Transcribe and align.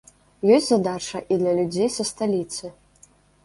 Ёсць 0.55 0.69
задача 0.69 1.21
і 1.31 1.39
для 1.43 1.55
людзей 1.59 1.95
са 1.99 2.09
сталіцы. 2.13 2.77